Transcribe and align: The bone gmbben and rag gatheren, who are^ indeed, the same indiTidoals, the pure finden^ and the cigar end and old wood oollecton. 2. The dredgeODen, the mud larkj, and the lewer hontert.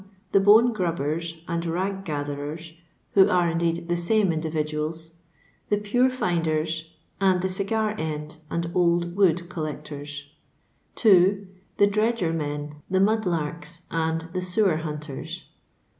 The 0.31 0.39
bone 0.39 0.73
gmbben 0.73 1.41
and 1.47 1.63
rag 1.63 2.03
gatheren, 2.05 2.73
who 3.13 3.25
are^ 3.25 3.51
indeed, 3.51 3.87
the 3.87 3.95
same 3.95 4.31
indiTidoals, 4.31 5.11
the 5.69 5.77
pure 5.77 6.09
finden^ 6.09 6.87
and 7.19 7.39
the 7.43 7.49
cigar 7.49 7.93
end 7.99 8.37
and 8.49 8.71
old 8.73 9.15
wood 9.15 9.43
oollecton. 9.49 10.23
2. 10.95 11.47
The 11.77 11.87
dredgeODen, 11.87 12.77
the 12.89 12.99
mud 12.99 13.25
larkj, 13.25 13.81
and 13.91 14.21
the 14.33 14.39
lewer 14.39 14.77
hontert. 14.79 15.43